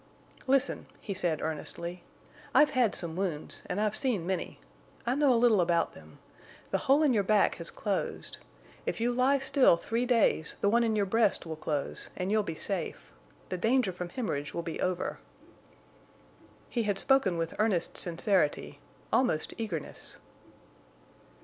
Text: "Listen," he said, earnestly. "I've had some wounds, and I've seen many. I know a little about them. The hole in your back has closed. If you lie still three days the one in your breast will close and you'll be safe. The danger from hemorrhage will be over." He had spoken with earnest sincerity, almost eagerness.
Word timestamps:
"Listen," 0.47 0.87
he 0.99 1.13
said, 1.13 1.43
earnestly. 1.43 2.01
"I've 2.55 2.71
had 2.71 2.95
some 2.95 3.15
wounds, 3.15 3.61
and 3.67 3.79
I've 3.79 3.95
seen 3.95 4.25
many. 4.25 4.57
I 5.05 5.13
know 5.13 5.31
a 5.31 5.37
little 5.37 5.61
about 5.61 5.93
them. 5.93 6.17
The 6.71 6.79
hole 6.89 7.03
in 7.03 7.13
your 7.13 7.21
back 7.21 7.53
has 7.57 7.69
closed. 7.69 8.39
If 8.87 8.99
you 8.99 9.11
lie 9.13 9.37
still 9.37 9.77
three 9.77 10.07
days 10.07 10.55
the 10.59 10.69
one 10.69 10.83
in 10.83 10.95
your 10.95 11.05
breast 11.05 11.45
will 11.45 11.55
close 11.55 12.09
and 12.15 12.31
you'll 12.31 12.41
be 12.41 12.55
safe. 12.55 13.11
The 13.49 13.57
danger 13.59 13.91
from 13.91 14.09
hemorrhage 14.09 14.55
will 14.55 14.63
be 14.63 14.81
over." 14.81 15.19
He 16.67 16.81
had 16.81 16.97
spoken 16.97 17.37
with 17.37 17.53
earnest 17.59 17.95
sincerity, 17.95 18.79
almost 19.13 19.53
eagerness. 19.59 20.17